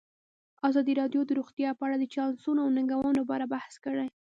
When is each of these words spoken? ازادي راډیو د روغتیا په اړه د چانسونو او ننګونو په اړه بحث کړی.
ازادي 0.67 0.93
راډیو 1.01 1.21
د 1.25 1.31
روغتیا 1.39 1.69
په 1.75 1.81
اړه 1.87 1.95
د 1.99 2.05
چانسونو 2.13 2.59
او 2.63 2.69
ننګونو 2.77 3.21
په 3.27 3.33
اړه 3.37 3.47
بحث 3.53 3.73
کړی. 3.85 4.07